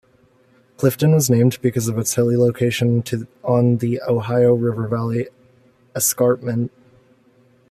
Clifton 0.77 1.13
was 1.13 1.29
named 1.29 1.59
because 1.61 1.87
of 1.87 1.95
its 1.99 2.15
hilly 2.15 2.35
location 2.35 3.03
on 3.43 3.77
the 3.77 4.01
Ohio 4.01 4.55
River 4.55 4.87
valley 4.87 5.27
escarpment. 5.95 6.71